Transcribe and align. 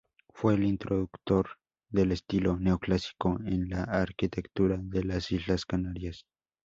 Fue 0.33 0.55
el 0.55 0.63
introductor 0.63 1.47
del 1.91 2.11
estilo 2.11 2.57
neoclásico 2.57 3.37
en 3.45 3.69
la 3.69 3.83
arquitectura 3.83 4.79
de 4.81 5.03
las 5.03 5.31
Islas 5.31 5.63
Canarias. 5.63 6.25